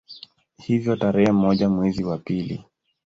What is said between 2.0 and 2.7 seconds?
wa pili